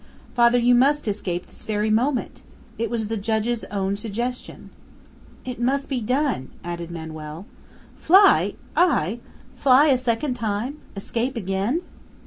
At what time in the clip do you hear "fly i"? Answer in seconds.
7.97-9.19